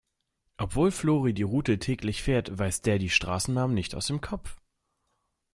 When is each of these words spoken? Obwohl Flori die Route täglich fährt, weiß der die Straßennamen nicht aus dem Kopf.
Obwohl 0.57 0.89
Flori 0.89 1.31
die 1.31 1.43
Route 1.43 1.77
täglich 1.77 2.23
fährt, 2.23 2.57
weiß 2.57 2.81
der 2.81 2.97
die 2.97 3.11
Straßennamen 3.11 3.75
nicht 3.75 3.93
aus 3.93 4.07
dem 4.07 4.19
Kopf. 4.19 4.59